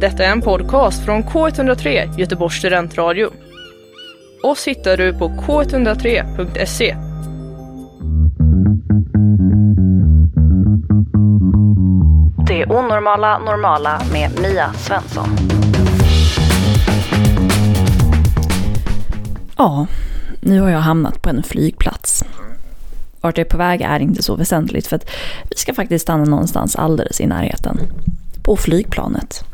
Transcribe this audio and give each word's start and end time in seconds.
Detta 0.00 0.24
är 0.24 0.32
en 0.32 0.40
podcast 0.40 1.04
från 1.04 1.24
K103 1.24 2.18
Göteborgs 2.18 2.54
studentradio. 2.54 3.30
Oss 4.42 4.68
hittar 4.68 4.96
du 4.96 5.14
på 5.14 5.28
k103.se. 5.28 6.96
Det 12.46 12.66
onormala 12.66 13.38
normala 13.38 14.02
med 14.12 14.30
Mia 14.42 14.72
Svensson. 14.72 15.28
Ja, 19.56 19.86
nu 20.40 20.60
har 20.60 20.70
jag 20.70 20.78
hamnat 20.78 21.22
på 21.22 21.28
en 21.28 21.42
flygplats. 21.42 22.24
Vart 23.20 23.38
jag 23.38 23.46
är 23.46 23.50
på 23.50 23.58
väg 23.58 23.80
är 23.80 24.00
inte 24.00 24.22
så 24.22 24.36
väsentligt 24.36 24.86
för 24.86 24.96
att 24.96 25.10
vi 25.50 25.56
ska 25.56 25.74
faktiskt 25.74 26.02
stanna 26.02 26.24
någonstans 26.24 26.76
alldeles 26.76 27.20
i 27.20 27.26
närheten. 27.26 27.78
På 28.42 28.56
flygplanet. 28.56 29.49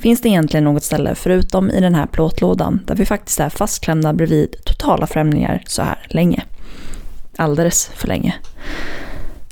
Finns 0.00 0.20
det 0.20 0.28
egentligen 0.28 0.64
något 0.64 0.82
ställe 0.82 1.14
förutom 1.14 1.70
i 1.70 1.80
den 1.80 1.94
här 1.94 2.06
plåtlådan 2.06 2.80
där 2.86 2.94
vi 2.94 3.06
faktiskt 3.06 3.40
är 3.40 3.48
fastklämda 3.48 4.12
bredvid 4.12 4.56
totala 4.64 5.06
främlingar 5.06 5.62
så 5.66 5.82
här 5.82 6.06
länge? 6.08 6.42
Alldeles 7.36 7.90
för 7.94 8.08
länge. 8.08 8.34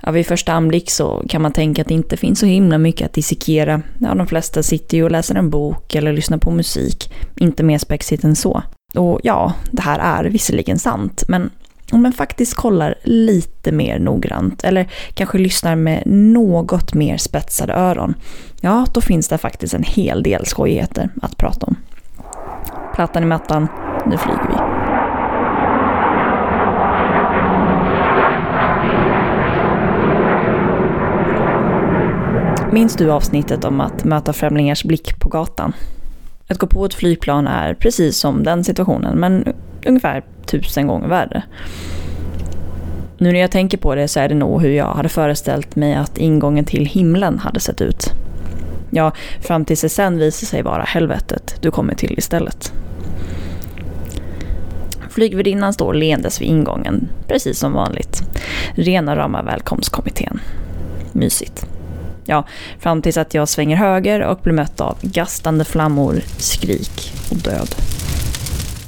Ja, 0.03 0.11
vid 0.11 0.27
första 0.27 0.53
anblick 0.53 0.91
så 0.91 1.23
kan 1.29 1.43
man 1.43 1.53
tänka 1.53 1.83
att 1.83 1.89
det 1.89 1.95
inte 1.95 2.17
finns 2.17 2.39
så 2.39 2.47
himla 2.47 2.79
mycket 2.79 3.07
att 3.07 3.13
dissekera. 3.13 3.83
Ja, 3.99 4.15
de 4.15 4.27
flesta 4.27 4.63
sitter 4.63 4.97
ju 4.97 5.05
och 5.05 5.11
läser 5.11 5.35
en 5.35 5.51
bok 5.51 5.95
eller 5.95 6.13
lyssnar 6.13 6.39
på 6.39 6.51
musik. 6.51 7.13
Inte 7.37 7.63
mer 7.63 7.79
spexigt 7.79 8.25
än 8.25 8.37
så. 8.37 8.63
Och 8.95 9.21
ja, 9.23 9.53
det 9.71 9.83
här 9.83 9.99
är 9.99 10.31
visserligen 10.31 10.79
sant, 10.79 11.25
men 11.29 11.51
om 11.93 12.03
man 12.03 12.13
faktiskt 12.13 12.55
kollar 12.55 12.95
lite 13.03 13.73
mer 13.73 13.99
noggrant 13.99 14.65
eller 14.65 14.89
kanske 15.15 15.39
lyssnar 15.39 15.77
med 15.77 16.03
något 16.07 16.95
mer 16.95 17.17
spetsade 17.17 17.73
öron, 17.73 18.15
ja 18.61 18.87
då 18.95 19.01
finns 19.01 19.29
det 19.29 19.39
faktiskt 19.39 19.75
en 19.75 19.83
hel 19.83 20.23
del 20.23 20.47
skojigheter 20.47 21.09
att 21.23 21.37
prata 21.37 21.67
om. 21.67 21.77
Plattan 22.95 23.23
i 23.23 23.27
mattan, 23.27 23.69
nu 24.07 24.17
flyger 24.17 24.49
vi. 24.49 24.79
Minns 32.73 32.97
du 32.97 33.11
avsnittet 33.11 33.65
om 33.65 33.81
att 33.81 34.05
möta 34.05 34.33
främlingars 34.33 34.85
blick 34.85 35.21
på 35.21 35.29
gatan? 35.29 35.73
Att 36.49 36.59
gå 36.59 36.67
på 36.67 36.85
ett 36.85 36.95
flygplan 36.95 37.47
är 37.47 37.75
precis 37.75 38.19
som 38.19 38.43
den 38.43 38.65
situationen, 38.65 39.19
men 39.19 39.55
ungefär 39.87 40.25
tusen 40.51 40.87
gånger 40.87 41.09
värre. 41.09 41.43
Nu 43.19 43.33
när 43.33 43.41
jag 43.41 43.51
tänker 43.51 43.79
på 43.79 43.95
det 43.95 44.09
så 44.09 44.21
är 44.21 44.29
det 44.29 44.35
nog 44.35 44.63
hur 44.63 44.71
jag 44.71 44.95
hade 44.95 45.09
föreställt 45.09 45.77
mig 45.77 45.95
att 45.95 46.19
ingången 46.19 46.65
till 46.65 46.87
himlen 46.87 47.39
hade 47.39 47.61
sett 47.61 47.81
ut. 47.81 48.11
Ja, 48.91 49.13
fram 49.41 49.65
tills 49.65 49.81
det 49.81 49.89
sen 49.89 50.19
visar 50.19 50.47
sig 50.47 50.63
vara 50.63 50.83
helvetet 50.83 51.57
du 51.61 51.71
kommer 51.71 51.95
till 51.95 52.15
istället. 52.19 52.73
Flygvärdinnan 55.11 55.73
står 55.73 55.95
leendes 55.95 56.41
vid 56.41 56.49
ingången, 56.49 57.09
precis 57.27 57.59
som 57.59 57.73
vanligt. 57.73 58.23
Rena 58.75 59.17
rama 59.17 59.43
välkomstkommittén. 59.43 60.41
Mysigt. 61.13 61.67
Ja, 62.25 62.45
fram 62.79 63.03
tills 63.03 63.17
att 63.17 63.35
jag 63.35 63.49
svänger 63.49 63.77
höger 63.77 64.21
och 64.21 64.39
blir 64.43 64.55
mött 64.55 64.81
av 64.81 64.99
gastande 65.03 65.65
flammor, 65.65 66.21
skrik 66.39 67.13
och 67.31 67.37
död. 67.37 67.88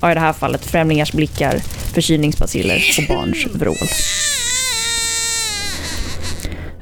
Ja, 0.00 0.10
i 0.10 0.14
det 0.14 0.20
här 0.20 0.32
fallet 0.32 0.64
främlingars 0.64 1.12
blickar, 1.12 1.58
förkylningsbaciller 1.94 2.80
och 2.98 3.16
barns 3.16 3.46
vrål. 3.54 3.76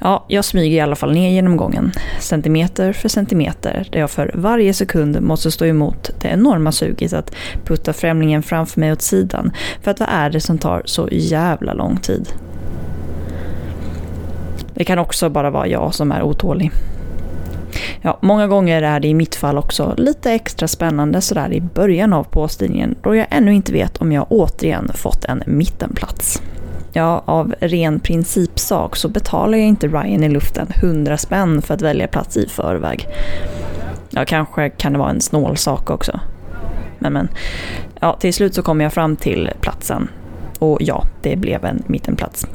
Ja, 0.01 0.25
jag 0.29 0.45
smyger 0.45 0.77
i 0.77 0.81
alla 0.81 0.97
fall 0.97 1.13
ner 1.13 1.31
genom 1.31 1.57
gången, 1.57 1.93
centimeter 2.21 2.93
för 2.93 3.09
centimeter, 3.09 3.89
där 3.93 4.01
jag 4.01 4.11
för 4.11 4.31
varje 4.35 4.75
sekund 4.75 5.21
måste 5.21 5.51
stå 5.51 5.65
emot 5.65 6.11
det 6.21 6.29
enorma 6.29 6.73
suget 6.73 7.13
att 7.13 7.35
putta 7.65 7.93
främlingen 7.93 8.43
framför 8.43 8.81
mig 8.81 8.93
åt 8.93 9.03
sidan, 9.03 9.53
för 9.83 9.91
att 9.91 10.01
vad 10.01 10.09
är 10.13 10.31
det 10.31 10.41
som 10.41 10.59
tar 10.59 10.83
så 10.85 11.09
jävla 11.13 11.75
lång 11.75 11.97
tid? 11.97 12.29
Det 14.75 14.85
kan 14.85 14.99
också 14.99 15.29
bara 15.29 15.51
vara 15.51 15.67
jag 15.67 15.95
som 15.95 16.13
är 16.13 16.23
otålig. 16.23 16.71
Ja, 18.03 18.19
många 18.23 18.47
gånger 18.47 18.83
är 18.83 19.01
det 19.01 19.09
i 19.09 19.15
mitt 19.15 19.35
fall 19.35 19.59
också 19.59 19.95
lite 19.97 20.33
extra 20.33 20.69
spännande 20.69 21.21
sådär 21.21 21.53
i 21.53 21.61
början 21.61 22.13
av 22.13 22.25
påstigningen 22.25 22.95
då 23.03 23.15
jag 23.15 23.27
ännu 23.31 23.55
inte 23.55 23.73
vet 23.73 23.97
om 23.97 24.13
jag 24.13 24.27
återigen 24.29 24.91
fått 24.95 25.25
en 25.25 25.43
mittenplats. 25.47 26.43
Ja, 26.93 27.23
av 27.25 27.55
ren 27.61 28.01
principsak 28.01 28.97
så 28.97 29.09
betalar 29.09 29.59
jag 29.59 29.67
inte 29.67 29.89
Ryan 29.89 30.25
i 30.25 30.29
luften 30.29 30.67
100 30.75 31.17
spänn 31.17 31.63
för 31.63 31.75
att 31.75 31.83
välja 31.83 32.09
plats 32.09 32.37
i 32.37 32.49
förväg. 32.49 33.09
Ja, 34.11 34.25
kanske 34.25 34.71
kan 34.71 34.93
det 34.93 34.99
vara 34.99 35.11
en 35.11 35.21
snål 35.21 35.57
sak 35.57 35.91
också. 35.91 36.21
Men 36.99 37.13
men, 37.13 37.29
ja, 38.01 38.17
till 38.21 38.35
slut 38.35 38.55
så 38.55 38.63
kom 38.63 38.81
jag 38.81 38.93
fram 38.93 39.17
till 39.17 39.51
platsen. 39.61 40.09
Och 40.59 40.79
ja, 40.81 41.05
det 41.23 41.37
blev 41.37 41.65
en 41.65 41.83
mittenplats. 41.87 42.47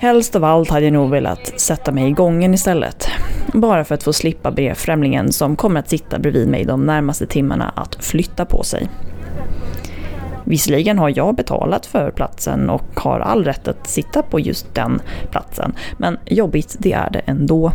Helst 0.00 0.36
av 0.36 0.44
allt 0.44 0.70
hade 0.70 0.86
jag 0.86 0.92
nog 0.92 1.10
velat 1.10 1.60
sätta 1.60 1.92
mig 1.92 2.08
i 2.08 2.12
gången 2.12 2.54
istället. 2.54 3.08
Bara 3.52 3.84
för 3.84 3.94
att 3.94 4.02
få 4.02 4.12
slippa 4.12 4.50
be 4.50 4.74
främlingen 4.74 5.32
som 5.32 5.56
kommer 5.56 5.80
att 5.80 5.88
sitta 5.88 6.18
bredvid 6.18 6.48
mig 6.48 6.64
de 6.64 6.86
närmaste 6.86 7.26
timmarna 7.26 7.72
att 7.76 8.04
flytta 8.04 8.44
på 8.44 8.62
sig. 8.62 8.88
Visserligen 10.44 10.98
har 10.98 11.12
jag 11.16 11.34
betalat 11.34 11.86
för 11.86 12.10
platsen 12.10 12.70
och 12.70 13.00
har 13.00 13.20
all 13.20 13.44
rätt 13.44 13.68
att 13.68 13.86
sitta 13.86 14.22
på 14.22 14.40
just 14.40 14.74
den 14.74 15.02
platsen, 15.30 15.72
men 15.98 16.18
jobbigt 16.26 16.76
det 16.78 16.92
är 16.92 17.10
det 17.10 17.22
ändå. 17.26 17.72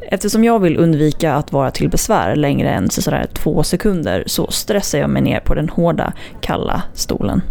Eftersom 0.00 0.44
jag 0.44 0.58
vill 0.58 0.76
undvika 0.76 1.34
att 1.34 1.52
vara 1.52 1.70
till 1.70 1.88
besvär 1.88 2.36
längre 2.36 2.68
än 2.68 2.90
sådär 2.90 3.26
två 3.32 3.62
sekunder 3.62 4.24
så 4.26 4.50
stressar 4.50 4.98
jag 4.98 5.10
mig 5.10 5.22
ner 5.22 5.40
på 5.40 5.54
den 5.54 5.68
hårda, 5.68 6.12
kalla 6.40 6.82
stolen. 6.94 7.42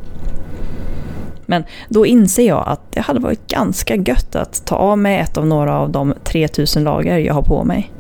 Men 1.50 1.64
då 1.88 2.06
inser 2.06 2.48
jag 2.48 2.64
att 2.68 2.92
det 2.92 3.00
hade 3.00 3.20
varit 3.20 3.48
ganska 3.48 3.96
gött 3.96 4.36
att 4.36 4.66
ta 4.66 4.76
av 4.76 4.98
mig 4.98 5.20
ett 5.20 5.38
av 5.38 5.48
några 5.48 5.80
av 5.80 5.90
de 5.90 6.14
3000 6.24 6.84
lager 6.84 7.18
jag 7.18 7.34
har 7.34 7.42
på 7.42 7.64
mig. 7.64 7.92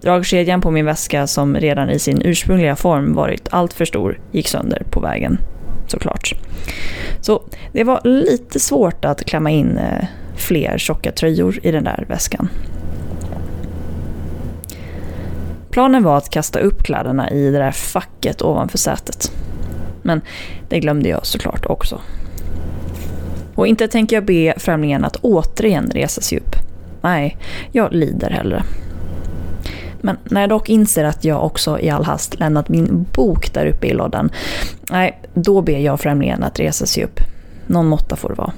Dragkedjan 0.00 0.60
på 0.60 0.70
min 0.70 0.84
väska 0.84 1.26
som 1.26 1.56
redan 1.56 1.90
i 1.90 1.98
sin 1.98 2.22
ursprungliga 2.22 2.76
form 2.76 3.14
varit 3.14 3.48
alltför 3.50 3.84
stor 3.84 4.20
gick 4.32 4.48
sönder 4.48 4.82
på 4.90 5.00
vägen. 5.00 5.38
Såklart. 5.86 6.34
Så 7.20 7.42
det 7.72 7.84
var 7.84 8.00
lite 8.04 8.60
svårt 8.60 9.04
att 9.04 9.24
klämma 9.24 9.50
in 9.50 9.78
eh, 9.78 10.04
fler 10.36 10.78
tjocka 10.78 11.12
tröjor 11.12 11.58
i 11.62 11.70
den 11.70 11.84
där 11.84 12.04
väskan. 12.08 12.48
Planen 15.70 16.02
var 16.02 16.16
att 16.16 16.30
kasta 16.30 16.58
upp 16.60 16.82
kläderna 16.82 17.30
i 17.30 17.50
det 17.50 17.58
där 17.58 17.72
facket 17.72 18.42
ovanför 18.42 18.78
sätet. 18.78 19.32
Men 20.02 20.20
det 20.68 20.80
glömde 20.80 21.08
jag 21.08 21.26
såklart 21.26 21.66
också. 21.66 22.00
Och 23.54 23.66
inte 23.66 23.88
tänker 23.88 24.16
jag 24.16 24.24
be 24.24 24.54
främlingen 24.56 25.04
att 25.04 25.16
återigen 25.16 25.90
resa 25.94 26.20
sig 26.20 26.38
upp. 26.38 26.56
Nej, 27.00 27.36
jag 27.72 27.92
lider 27.92 28.30
hellre. 28.30 28.62
Men 30.00 30.16
när 30.24 30.40
jag 30.40 30.50
dock 30.50 30.68
inser 30.68 31.04
att 31.04 31.24
jag 31.24 31.44
också 31.44 31.80
i 31.80 31.90
all 31.90 32.04
hast 32.04 32.38
lämnat 32.38 32.68
min 32.68 33.06
bok 33.12 33.54
där 33.54 33.66
uppe 33.66 33.86
i 33.86 33.92
lådan, 33.92 34.30
nej, 34.90 35.20
då 35.34 35.62
ber 35.62 35.78
jag 35.78 36.00
främlingen 36.00 36.42
att 36.42 36.60
resa 36.60 36.86
sig 36.86 37.04
upp. 37.04 37.20
Någon 37.66 37.86
måtta 37.86 38.16
får 38.16 38.28
det 38.28 38.34
vara. 38.34 38.52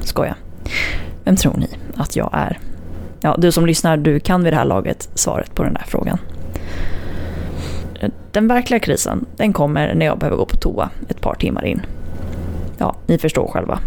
Skoja. 0.00 0.34
Vem 1.24 1.36
tror 1.36 1.56
ni 1.56 1.68
att 1.96 2.16
jag 2.16 2.30
är? 2.32 2.58
Ja, 3.20 3.36
du 3.38 3.52
som 3.52 3.66
lyssnar, 3.66 3.96
du 3.96 4.20
kan 4.20 4.44
vid 4.44 4.52
det 4.52 4.56
här 4.56 4.64
laget 4.64 5.08
svaret 5.14 5.54
på 5.54 5.62
den 5.62 5.74
där 5.74 5.84
frågan. 5.86 6.18
Den 8.32 8.48
verkliga 8.48 8.80
krisen, 8.80 9.26
den 9.36 9.52
kommer 9.52 9.94
när 9.94 10.06
jag 10.06 10.18
behöver 10.18 10.36
gå 10.36 10.46
på 10.46 10.56
toa 10.56 10.90
ett 11.08 11.20
par 11.20 11.34
timmar 11.34 11.64
in. 11.64 11.82
Ja, 12.78 12.96
ni 13.06 13.18
förstår 13.18 13.48
själva. 13.48 13.78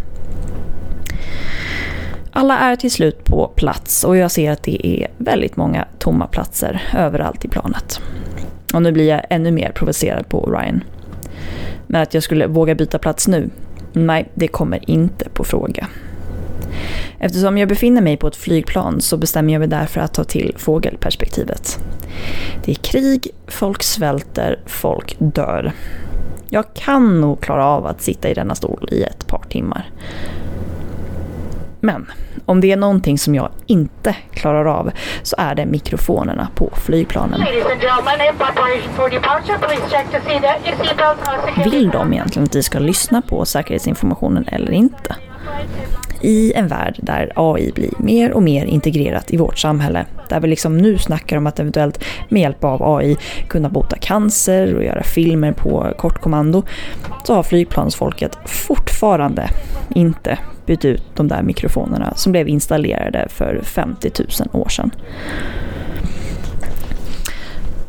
Alla 2.32 2.60
är 2.60 2.76
till 2.76 2.92
slut 2.92 3.24
på 3.24 3.48
plats 3.48 4.04
och 4.04 4.18
jag 4.18 4.32
ser 4.32 4.52
att 4.52 4.64
det 4.64 4.88
är 4.88 5.08
väldigt 5.18 5.56
många 5.56 5.88
tomma 6.00 6.28
platser 6.28 6.84
överallt 6.98 7.46
i 7.46 7.48
planet. 7.48 8.02
Och 8.74 8.82
nu 8.82 8.92
blir 8.92 9.10
jag 9.10 9.22
ännu 9.30 9.52
mer 9.52 9.72
provocerad 9.72 10.30
på 10.30 10.46
Ryan. 10.46 10.84
Men 11.88 12.02
att 12.02 12.14
jag 12.14 12.24
skulle 12.24 12.48
våga 12.48 12.76
byta 12.76 13.00
plats 13.00 13.28
nu? 13.28 13.50
Nej, 13.94 14.32
det 14.34 14.48
kommer 14.48 14.90
inte 14.90 15.30
på 15.30 15.44
fråga. 15.44 15.88
Eftersom 17.20 17.58
jag 17.58 17.70
befinner 17.70 18.02
mig 18.02 18.18
på 18.18 18.28
ett 18.28 18.36
flygplan 18.36 19.02
så 19.02 19.18
bestämmer 19.18 19.54
jag 19.54 19.60
mig 19.60 19.68
därför 19.68 20.02
att 20.02 20.14
ta 20.14 20.24
till 20.24 20.56
fågelperspektivet. 20.58 21.80
Det 22.66 22.72
är 22.72 22.76
krig, 22.76 23.28
folk 23.48 23.84
svälter, 23.84 24.60
folk 24.66 25.16
dör. 25.20 25.72
Jag 26.50 26.74
kan 26.74 27.22
nog 27.22 27.42
klara 27.42 27.66
av 27.66 27.86
att 27.86 28.02
sitta 28.02 28.30
i 28.30 28.34
denna 28.34 28.56
stol 28.56 28.90
i 28.92 29.04
ett 29.04 29.28
par 29.28 29.44
timmar. 29.50 29.90
Men 31.80 32.12
om 32.46 32.62
det 32.62 32.72
är 32.72 32.78
någonting 32.78 33.18
som 33.18 33.36
jag 33.36 33.50
inte 33.66 34.16
klarar 34.34 34.66
av 34.66 34.92
så 35.24 35.36
är 35.40 35.56
det 35.56 35.66
mikrofonerna 35.66 36.48
på 36.56 36.70
flygplanen. 36.76 37.42
Vill 41.72 41.90
de 41.90 42.14
egentligen 42.14 42.46
att 42.46 42.56
vi 42.56 42.64
ska 42.64 42.80
lyssna 42.80 43.22
på 43.22 43.46
säkerhetsinformationen 43.46 44.48
eller 44.48 44.72
inte? 44.72 45.16
I 46.26 46.54
en 46.56 46.68
värld 46.68 46.96
där 46.98 47.32
AI 47.36 47.72
blir 47.72 47.90
mer 48.00 48.32
och 48.32 48.44
mer 48.44 48.66
integrerat 48.66 49.34
i 49.34 49.38
vårt 49.38 49.58
samhälle, 49.58 50.06
där 50.30 50.40
vi 50.40 50.48
liksom 50.48 50.78
nu 50.78 50.98
snackar 50.98 51.38
om 51.38 51.48
att 51.48 51.60
eventuellt 51.60 52.04
med 52.30 52.42
hjälp 52.42 52.64
av 52.64 52.96
AI 52.96 53.18
kunna 53.48 53.70
bota 53.70 53.98
cancer 53.98 54.76
och 54.76 54.84
göra 54.84 55.04
filmer 55.04 55.52
på 55.52 55.94
kortkommando, 55.98 56.64
så 57.24 57.34
har 57.34 57.44
flygplansfolket 57.44 58.38
fortfarande 58.46 59.50
inte 59.96 60.40
bytt 60.66 60.86
ut 60.86 61.04
de 61.16 61.28
där 61.28 61.42
mikrofonerna 61.42 62.14
som 62.16 62.32
blev 62.32 62.48
installerade 62.48 63.28
för 63.30 63.62
50 63.64 64.12
000 64.54 64.64
år 64.64 64.70
sedan. 64.70 64.92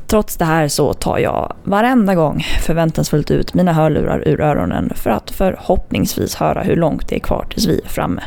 Trots 0.07 0.37
det 0.37 0.45
här 0.45 0.69
så 0.69 0.93
tar 0.93 1.19
jag 1.19 1.57
varenda 1.65 2.15
gång 2.15 2.45
förväntansfullt 2.67 3.31
ut 3.31 3.55
mina 3.55 3.73
hörlurar 3.73 4.29
ur 4.29 4.41
öronen 4.41 4.93
för 4.95 5.11
att 5.11 5.31
förhoppningsvis 5.31 6.35
höra 6.35 6.63
hur 6.63 6.77
långt 6.77 7.09
det 7.09 7.17
är 7.17 7.21
kvar 7.21 7.47
tills 7.51 7.67
vi 7.67 7.81
är 7.85 7.89
framme. 7.89 8.23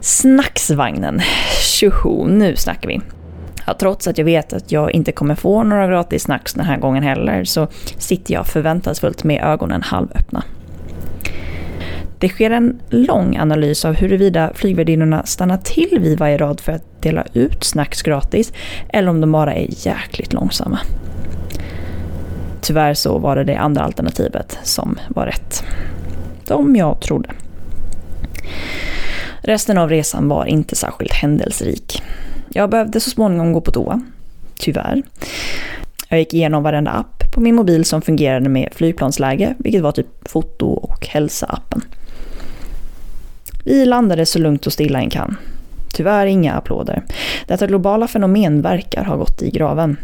Snacksvagnen. 0.00 1.20
Tjoho, 1.60 2.26
nu 2.26 2.56
snackar 2.56 2.88
vi. 2.88 3.00
Ja, 3.66 3.74
trots 3.78 4.08
att 4.08 4.18
jag 4.18 4.24
vet 4.24 4.52
att 4.52 4.72
jag 4.72 4.92
inte 4.92 5.12
kommer 5.12 5.34
få 5.34 5.62
några 5.62 5.86
gratis 5.86 6.22
snacks 6.22 6.54
den 6.54 6.64
här 6.64 6.78
gången 6.78 7.02
heller 7.02 7.44
så 7.44 7.66
sitter 7.98 8.34
jag 8.34 8.46
förväntansfullt 8.46 9.24
med 9.24 9.44
ögonen 9.44 9.82
halvöppna. 9.82 10.44
Det 12.24 12.28
sker 12.28 12.50
en 12.50 12.80
lång 12.88 13.36
analys 13.36 13.84
av 13.84 13.94
huruvida 13.94 14.52
flygvärdinnorna 14.54 15.26
stannar 15.26 15.56
till 15.56 15.98
vid 16.00 16.18
varje 16.18 16.38
rad 16.38 16.60
för 16.60 16.72
att 16.72 17.02
dela 17.02 17.24
ut 17.32 17.64
snacks 17.64 18.02
gratis 18.02 18.52
eller 18.88 19.08
om 19.08 19.20
de 19.20 19.32
bara 19.32 19.54
är 19.54 19.86
jäkligt 19.86 20.32
långsamma. 20.32 20.78
Tyvärr 22.60 22.94
så 22.94 23.18
var 23.18 23.36
det 23.36 23.44
det 23.44 23.56
andra 23.56 23.82
alternativet 23.82 24.58
som 24.62 24.98
var 25.08 25.26
rätt. 25.26 25.64
Som 26.44 26.76
jag 26.76 27.00
trodde. 27.00 27.30
Resten 29.40 29.78
av 29.78 29.88
resan 29.88 30.28
var 30.28 30.46
inte 30.46 30.76
särskilt 30.76 31.12
händelserik. 31.12 32.02
Jag 32.48 32.70
behövde 32.70 33.00
så 33.00 33.10
småningom 33.10 33.52
gå 33.52 33.60
på 33.60 33.70
toa. 33.70 34.00
Tyvärr. 34.58 35.02
Jag 36.08 36.18
gick 36.18 36.34
igenom 36.34 36.62
varenda 36.62 36.90
app 36.90 37.32
på 37.34 37.40
min 37.40 37.54
mobil 37.54 37.84
som 37.84 38.02
fungerade 38.02 38.48
med 38.48 38.68
flygplansläge, 38.72 39.54
vilket 39.58 39.82
var 39.82 39.92
typ 39.92 40.28
foto 40.28 40.66
och 40.66 41.06
hälsa-appen. 41.06 41.82
Vi 43.64 43.84
landade 43.84 44.26
så 44.26 44.38
lugnt 44.38 44.66
och 44.66 44.72
stilla 44.72 44.98
en 44.98 45.10
kan. 45.10 45.36
Tyvärr 45.92 46.26
inga 46.26 46.54
applåder. 46.54 47.02
Detta 47.46 47.66
globala 47.66 48.08
fenomen 48.08 48.62
verkar 48.62 49.04
ha 49.04 49.16
gått 49.16 49.42
i 49.42 49.50
graven. 49.50 49.96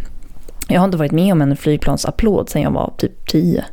Jag 0.69 0.81
har 0.81 0.85
inte 0.85 0.99
varit 0.99 1.13
med 1.13 1.33
om 1.33 1.43
en 1.43 1.57
flygplansapplåd 1.57 2.49
sedan 2.49 2.63
jag 2.63 2.71
var 2.71 2.93
typ 2.99 3.29
10. 3.29 3.65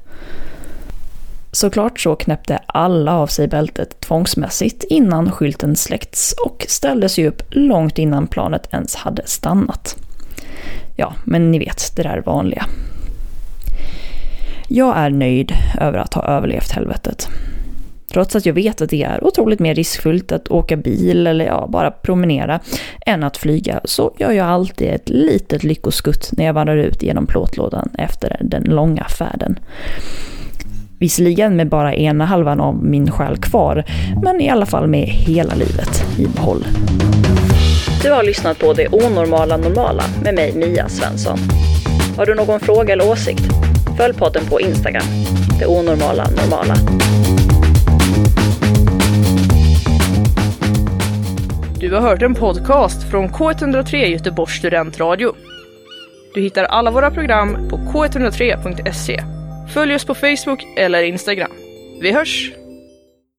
Såklart 1.51 1.99
så 1.99 2.15
knäppte 2.15 2.59
alla 2.65 3.13
av 3.13 3.27
sig 3.27 3.47
bältet 3.47 3.99
tvångsmässigt 3.99 4.83
innan 4.83 5.31
skylten 5.31 5.75
släckts 5.75 6.35
och 6.45 6.65
ställde 6.69 7.09
sig 7.09 7.27
upp 7.27 7.41
långt 7.49 7.97
innan 7.97 8.27
planet 8.27 8.67
ens 8.71 8.95
hade 8.95 9.21
stannat. 9.25 9.95
Ja, 10.95 11.13
men 11.23 11.51
ni 11.51 11.59
vet, 11.59 11.95
det 11.95 12.03
där 12.03 12.23
vanliga. 12.25 12.65
Jag 14.67 14.97
är 14.97 15.09
nöjd 15.09 15.51
över 15.79 15.97
att 15.97 16.13
ha 16.13 16.23
överlevt 16.23 16.71
helvetet. 16.71 17.29
Trots 18.13 18.35
att 18.35 18.45
jag 18.45 18.53
vet 18.53 18.81
att 18.81 18.89
det 18.89 19.03
är 19.03 19.23
otroligt 19.23 19.59
mer 19.59 19.75
riskfyllt 19.75 20.31
att 20.31 20.47
åka 20.47 20.75
bil 20.77 21.27
eller 21.27 21.45
ja, 21.45 21.67
bara 21.69 21.91
promenera 21.91 22.59
än 23.05 23.23
att 23.23 23.37
flyga 23.37 23.81
så 23.83 24.13
gör 24.19 24.31
jag 24.31 24.47
alltid 24.47 24.87
ett 24.87 25.09
litet 25.09 25.63
lyckoskutt 25.63 26.29
när 26.31 26.45
jag 26.45 26.53
vandrar 26.53 26.77
ut 26.77 27.03
genom 27.03 27.27
plåtlådan 27.27 27.89
efter 27.97 28.37
den 28.41 28.63
långa 28.63 29.03
färden. 29.03 29.59
Visserligen 30.99 31.55
med 31.55 31.69
bara 31.69 31.95
ena 31.95 32.25
halvan 32.25 32.59
av 32.59 32.83
min 32.85 33.11
själ 33.11 33.37
kvar, 33.37 33.83
men 34.23 34.41
i 34.41 34.49
alla 34.49 34.65
fall 34.65 34.87
med 34.87 35.07
hela 35.07 35.55
livet 35.55 36.05
i 36.17 36.25
behåll. 36.25 36.65
Du 38.03 38.11
har 38.11 38.23
lyssnat 38.23 38.59
på 38.59 38.73
Det 38.73 38.87
onormala 38.87 39.57
normala 39.57 40.03
med 40.23 40.35
mig 40.35 40.53
Mia 40.55 40.89
Svensson. 40.89 41.39
Har 42.17 42.25
du 42.25 42.35
någon 42.35 42.59
fråga 42.59 42.93
eller 42.93 43.09
åsikt? 43.11 43.43
Följ 43.97 44.13
podden 44.13 44.45
på 44.49 44.61
Instagram, 44.61 45.05
Det 45.59 45.65
onormala 45.65 46.27
normala. 46.29 46.75
Du 51.87 51.93
har 51.93 52.01
hört 52.01 52.21
en 52.21 52.35
podcast 52.35 53.11
från 53.11 53.29
K103 53.29 53.95
Göteborgs 53.95 54.53
studentradio. 54.53 55.35
Du 56.33 56.41
hittar 56.41 56.63
alla 56.63 56.91
våra 56.91 57.11
program 57.11 57.69
på 57.69 57.77
k103.se. 57.77 59.23
Följ 59.73 59.95
oss 59.95 60.05
på 60.05 60.15
Facebook 60.15 60.65
eller 60.77 61.03
Instagram. 61.03 61.51
Vi 62.01 62.11
hörs! 62.11 62.51